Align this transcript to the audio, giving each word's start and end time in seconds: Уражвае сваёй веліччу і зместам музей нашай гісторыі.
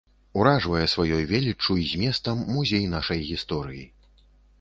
Уражвае 0.39 0.85
сваёй 0.93 1.25
веліччу 1.31 1.77
і 1.81 1.85
зместам 1.91 2.41
музей 2.55 2.87
нашай 2.95 3.21
гісторыі. 3.29 3.85